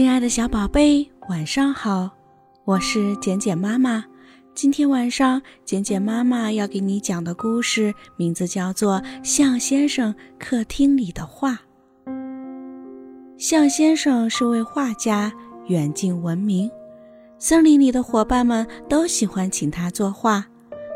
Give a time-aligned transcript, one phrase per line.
[0.00, 2.08] 亲爱的小宝贝，晚上好！
[2.64, 4.02] 我是简简妈妈。
[4.54, 11.52] 今天晚上，简简妈妈要给你讲的故事名字叫做《象先生客厅里的画》。
[13.36, 15.30] 象先生是位画家，
[15.66, 16.70] 远近闻名。
[17.38, 20.46] 森林里的伙伴们都喜欢请他作画。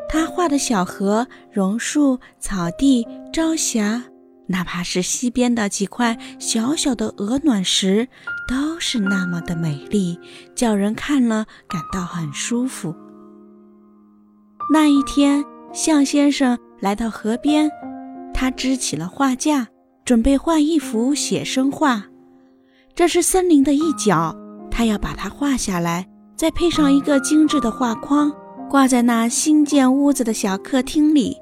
[0.09, 4.03] 他画的小河、榕树、草地、朝霞。
[4.47, 8.09] 哪怕是溪边的几块小小的鹅卵石，
[8.49, 10.19] 都是那么的美丽，
[10.55, 12.95] 叫人看了感到很舒服。
[14.71, 17.71] 那一天，象先生来到河边，
[18.33, 19.69] 他支起了画架，
[20.05, 22.05] 准备画一幅写生画。
[22.95, 24.37] 这是森林的一角，
[24.71, 26.07] 他要把它画下来，
[26.37, 28.31] 再配上一个精致的画框，
[28.71, 31.37] 挂在那新建屋子的小客厅里，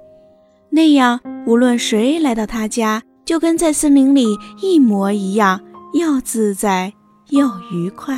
[0.72, 1.20] 那样。
[1.44, 4.26] 无论谁来到他家，就跟在森林里
[4.62, 5.60] 一模一样，
[5.92, 6.92] 又自在
[7.30, 8.16] 又愉快。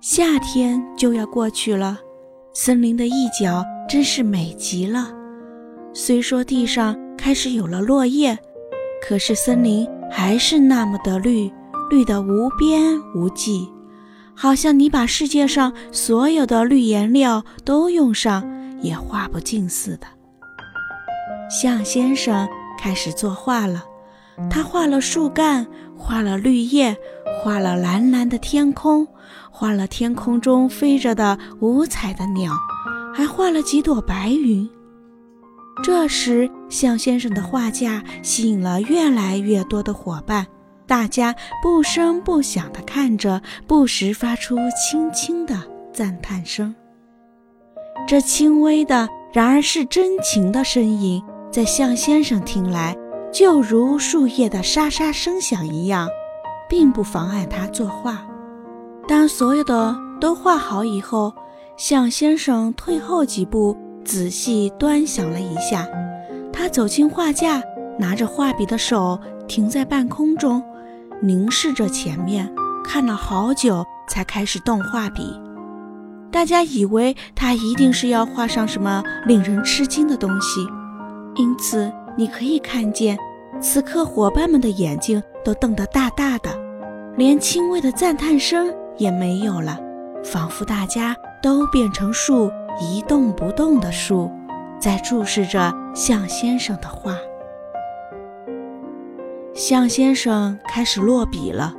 [0.00, 1.98] 夏天就要过去了，
[2.54, 5.12] 森林的一角真是美极了。
[5.92, 8.38] 虽说地上开始有了落叶，
[9.06, 11.52] 可是森林还是那么的绿，
[11.90, 13.68] 绿得无边无际，
[14.34, 18.42] 好像你把世界上所有的绿颜料都用上，
[18.80, 20.06] 也画不尽似的。
[21.48, 23.84] 象先生开始作画了，
[24.50, 26.96] 他画了树干，画了绿叶，
[27.42, 29.06] 画了蓝蓝的天空，
[29.50, 32.52] 画了天空中飞着的五彩的鸟，
[33.14, 34.68] 还画了几朵白云。
[35.82, 40.46] 这时，象先生的画架吸引了越来越多的伙伴，
[40.86, 45.56] 大家不声不响地看着，不时发出轻轻的
[45.92, 46.74] 赞叹声。
[48.06, 51.22] 这轻微的，然而是真情的声音。
[51.50, 52.94] 在象先生听来，
[53.32, 56.08] 就如树叶的沙沙声响一样，
[56.68, 58.18] 并不妨碍他作画。
[59.06, 61.32] 当所有的都画好以后，
[61.76, 65.88] 象先生退后几步，仔细端详了一下。
[66.52, 67.62] 他走进画架，
[67.98, 70.62] 拿着画笔的手停在半空中，
[71.22, 72.52] 凝视着前面，
[72.84, 75.22] 看了好久，才开始动画笔。
[76.30, 80.60] 大家以为他一定是要画上什么令人吃惊的东西。
[81.38, 83.16] 因此，你可以看见，
[83.60, 86.50] 此刻伙伴们的眼睛都瞪得大大的，
[87.16, 89.78] 连轻微的赞叹声也没有了，
[90.24, 92.50] 仿佛大家都变成树，
[92.80, 94.28] 一动不动的树，
[94.80, 97.14] 在注视着象先生的画。
[99.54, 101.74] 象先生开始落笔了，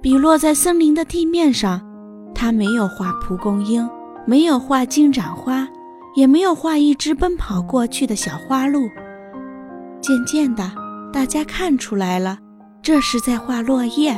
[0.00, 1.80] 笔落在森林的地面上，
[2.34, 3.88] 他没有画蒲公英，
[4.24, 5.68] 没有画金盏花。
[6.14, 8.88] 也没有画一只奔跑过去的小花鹿。
[10.00, 10.70] 渐渐的，
[11.12, 12.38] 大家看出来了，
[12.82, 14.14] 这是在画落叶。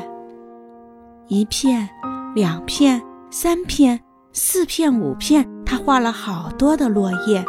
[1.28, 1.88] 一片，
[2.34, 3.00] 两片，
[3.30, 4.00] 三片，
[4.32, 7.44] 四片，五片，他画了好多的落叶，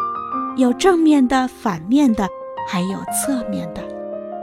[0.57, 2.27] 有正面的，反面的，
[2.67, 3.81] 还有侧面的。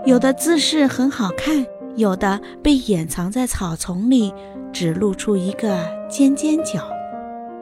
[0.04, 1.64] 有的姿势很好看，
[1.96, 4.34] 有的被掩藏在草丛里，
[4.72, 6.80] 只露出一个尖尖角。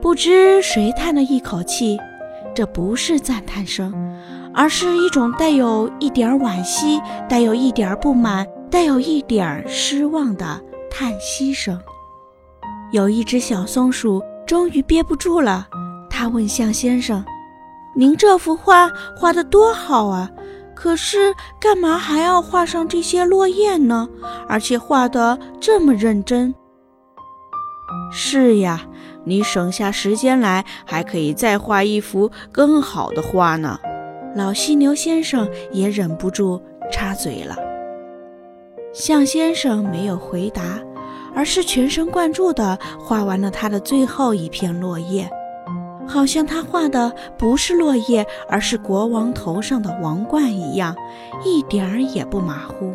[0.00, 1.98] 不知谁叹了一口气。
[2.54, 3.92] 这不是赞叹声，
[4.52, 11.80] 而是一种带有一点惋惜、带有一点不满、带有一点失望的叹息声。
[12.92, 15.68] 有一只小松鼠终于憋不住了，
[16.10, 17.24] 它问象先生
[17.94, 20.28] ：“您这幅画画得多好啊，
[20.74, 24.08] 可是干嘛还要画上这些落叶呢？
[24.48, 26.52] 而且画得这么认真。
[28.12, 28.84] ”“是呀。”
[29.30, 33.78] 你省下时间来，还可以再画一幅更好的画呢。
[34.34, 36.60] 老犀牛先生也忍不住
[36.90, 37.56] 插嘴了。
[38.92, 40.80] 象先生没有回答，
[41.32, 45.30] 而是全神贯注地画完了他的最后一片落叶，
[46.08, 50.92] 好像他画的不是落叶，而是国王头上的王冠一样，
[51.44, 52.92] 一点儿也不马虎。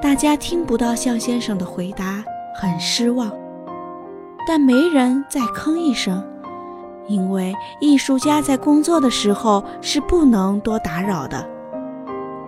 [0.00, 3.30] 大家听不到象先生的回答，很失望。
[4.46, 6.22] 但没人再吭一声，
[7.08, 11.44] 因为艺术家在工作的时候是不能多打扰的。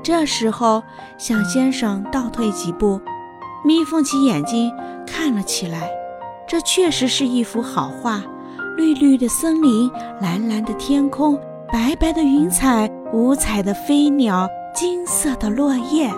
[0.03, 0.83] 这时候，
[1.19, 3.00] 向先生倒退几步，
[3.65, 4.73] 眯缝起眼睛
[5.06, 5.91] 看了起来。
[6.47, 8.23] 这确实是一幅好画：
[8.77, 9.91] 绿绿的森林，
[10.21, 11.39] 蓝蓝的天空，
[11.71, 16.11] 白白的云彩，五彩的飞鸟，金色的落叶。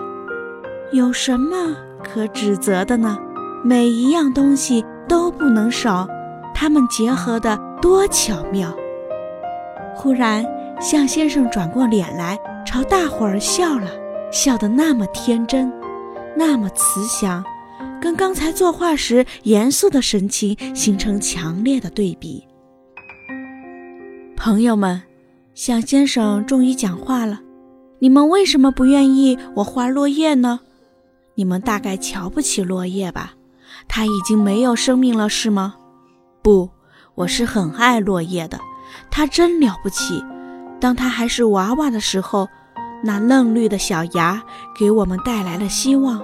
[0.93, 3.17] 有什么可指责的呢？
[3.65, 4.85] 每一样东西。
[5.11, 6.07] 都不能少，
[6.53, 8.73] 他们结合的多巧妙。
[9.93, 10.45] 忽然，
[10.79, 13.91] 向先生转过脸来，朝大伙儿笑了，
[14.31, 15.69] 笑得那么天真，
[16.33, 17.43] 那么慈祥，
[18.01, 22.47] 跟刚才作画时严肃的神情形成强烈的对比。
[24.37, 25.01] 朋友们，
[25.53, 27.41] 向先生终于讲话了
[27.99, 30.61] ：“你们为什么不愿意我画落叶呢？
[31.35, 33.33] 你们大概瞧不起落叶吧？
[33.87, 35.75] 它已经没有生命了，是吗？
[36.41, 36.69] 不，
[37.15, 38.59] 我是很爱落叶的，
[39.09, 40.23] 它真了不起。
[40.79, 42.47] 当它还是娃娃的时候。”
[43.03, 44.39] 那嫩绿的小芽
[44.77, 46.23] 给我们带来了希望，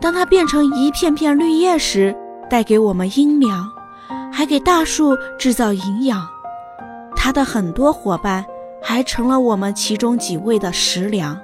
[0.00, 2.12] 当它变成一片片绿叶时，
[2.50, 3.70] 带给我们阴凉，
[4.32, 6.28] 还给大树制造营养。
[7.14, 8.44] 它的很多伙伴
[8.82, 11.38] 还成了我们其中几位的食粮。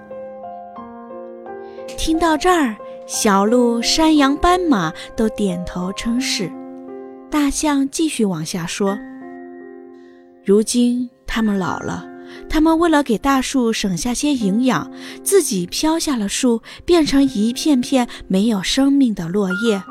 [1.96, 2.74] 听到这儿，
[3.06, 6.50] 小鹿、山羊、斑马都点头称是。
[7.30, 8.98] 大象继续往下说
[10.44, 12.06] ：“如今它们老了。”
[12.48, 14.90] 他们为了给大树省下些营养，
[15.22, 19.82] 自己飘下了树，变成一片片没有生命的落叶。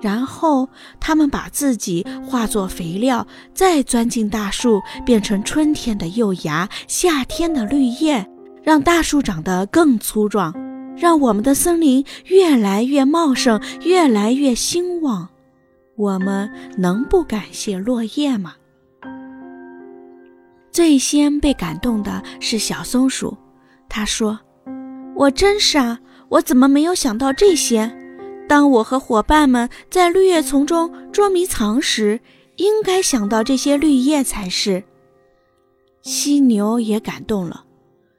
[0.00, 0.68] 然后，
[1.00, 8.28] 他们把自己化作肥料，再钻进大树，变成春天的幼芽，夏天的绿叶，
[8.62, 10.52] 让大树长得更粗壮，
[10.96, 15.28] 让我们的森林越来越茂盛，越来越兴旺。
[15.96, 18.54] 我们能不感谢落叶吗？
[20.70, 23.36] 最先被感动的是小松鼠，
[23.88, 24.38] 他说
[25.16, 25.98] ：“我真傻，
[26.28, 27.90] 我怎么没有想到这些？
[28.48, 32.20] 当我和伙伴们在绿叶丛中捉迷藏时，
[32.56, 34.84] 应该想到这些绿叶才是。”
[36.02, 37.64] 犀牛也感动了，“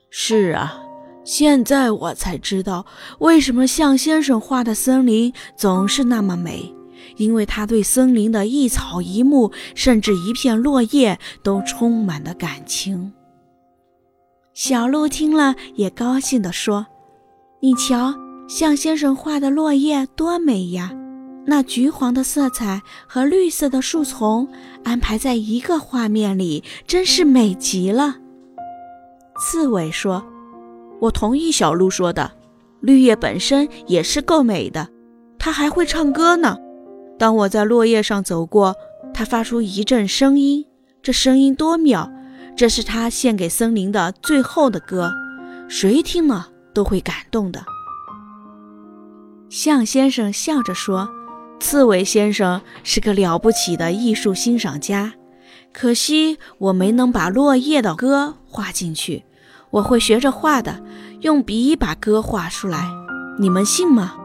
[0.09, 0.81] 是啊，
[1.27, 2.85] 现在我才知道
[3.19, 6.73] 为什么向先生画的森林总是那么美。”
[7.17, 13.11] 因为他对森林的一草一木，甚至一片落叶，都充满了感情。
[14.53, 16.85] 小鹿听了，也高兴地说
[17.59, 18.13] ：“你瞧，
[18.47, 20.91] 向先生画的落叶多美呀！
[21.45, 24.47] 那橘黄的色彩和绿色的树丛
[24.83, 28.17] 安排在一个画面里，真是美极了。”
[29.41, 30.23] 刺猬说
[30.99, 32.31] ：“我同意小鹿说的，
[32.81, 34.89] 绿叶本身也是够美的，
[35.37, 36.57] 它还会唱歌呢。”
[37.19, 38.75] 当我在落叶上走过，
[39.13, 40.65] 它发出一阵声音，
[41.01, 42.11] 这声音多妙！
[42.55, 45.11] 这是它献给森林的最后的歌，
[45.67, 47.63] 谁听了都会感动的。
[49.49, 51.09] 象先生笑着说
[51.59, 55.13] ：“刺猬先生是个了不起的艺术欣赏家，
[55.71, 59.23] 可惜我没能把落叶的歌画进去。
[59.69, 60.83] 我会学着画的，
[61.21, 62.89] 用笔把歌画出来，
[63.39, 64.15] 你们信吗？”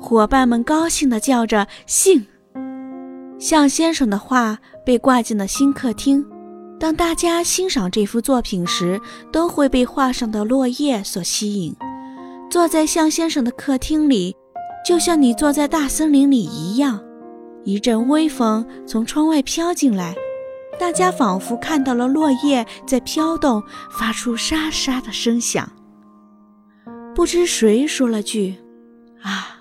[0.00, 2.26] 伙伴们高兴地叫着“信”。
[3.38, 6.24] 向先生的画被挂进了新客厅。
[6.80, 9.00] 当大家欣赏这幅作品时，
[9.32, 11.74] 都会被画上的落叶所吸引。
[12.50, 14.34] 坐在向先生的客厅里，
[14.86, 17.00] 就像你坐在大森林里一样。
[17.64, 20.14] 一阵微风从窗外飘进来，
[20.78, 25.68] 大家仿佛看到了落叶在飘动，发出沙沙的声响。
[27.14, 28.56] 不知谁说了句
[29.22, 29.54] ：“啊。”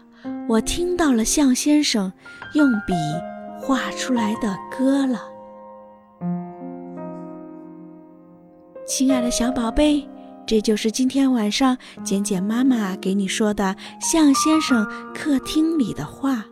[0.50, 2.12] 我听到了向先生
[2.54, 2.94] 用笔
[3.60, 5.22] 画出来的歌了，
[8.86, 10.08] 亲爱的小宝贝，
[10.46, 16.46] 这就是今天晚上简简妈妈给你说的向先生客厅里的话。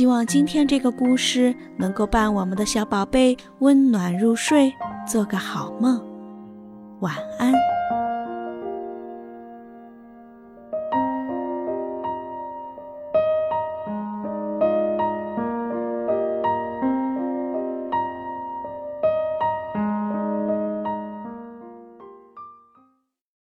[0.00, 4.72] 希望今天这个故事能够伴我们的小宝贝温暖入睡，
[5.06, 6.02] 做个好梦，
[7.00, 7.52] 晚安。